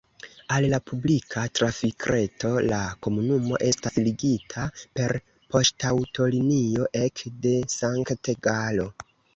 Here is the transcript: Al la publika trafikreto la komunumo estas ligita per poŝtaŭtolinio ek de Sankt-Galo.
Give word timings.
Al 0.53 0.65
la 0.69 0.77
publika 0.91 1.43
trafikreto 1.59 2.51
la 2.71 2.79
komunumo 3.07 3.61
estas 3.67 4.01
ligita 4.09 4.67
per 4.87 5.17
poŝtaŭtolinio 5.53 6.93
ek 7.07 7.27
de 7.47 7.57
Sankt-Galo. 7.81 8.93